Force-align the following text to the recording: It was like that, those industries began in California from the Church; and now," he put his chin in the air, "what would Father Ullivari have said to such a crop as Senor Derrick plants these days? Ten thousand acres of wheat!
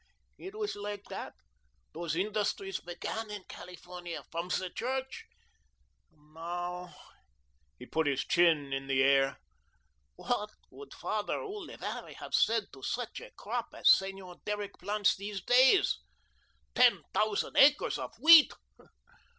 It 0.39 0.55
was 0.55 0.75
like 0.75 1.03
that, 1.09 1.35
those 1.93 2.15
industries 2.15 2.79
began 2.79 3.29
in 3.29 3.43
California 3.43 4.23
from 4.31 4.47
the 4.49 4.71
Church; 4.71 5.27
and 6.11 6.33
now," 6.33 6.95
he 7.77 7.85
put 7.85 8.07
his 8.07 8.23
chin 8.25 8.73
in 8.73 8.87
the 8.87 9.03
air, 9.03 9.37
"what 10.15 10.49
would 10.71 10.95
Father 10.95 11.37
Ullivari 11.39 12.15
have 12.15 12.33
said 12.33 12.65
to 12.73 12.81
such 12.81 13.19
a 13.21 13.29
crop 13.37 13.67
as 13.75 13.91
Senor 13.91 14.37
Derrick 14.43 14.79
plants 14.79 15.15
these 15.15 15.39
days? 15.43 15.99
Ten 16.73 17.03
thousand 17.13 17.55
acres 17.55 17.99
of 17.99 18.11
wheat! 18.19 18.51